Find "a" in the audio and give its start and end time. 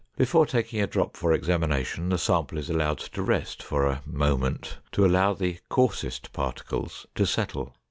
0.81-0.87, 3.85-4.01